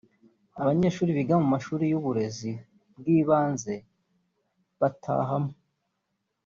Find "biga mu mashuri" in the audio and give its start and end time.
1.17-1.83